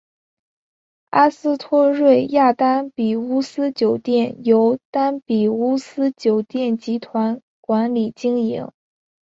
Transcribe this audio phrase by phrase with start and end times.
[1.11, 8.67] 阿斯托瑞亚丹比乌斯酒店由丹比乌斯酒店集团管理经营。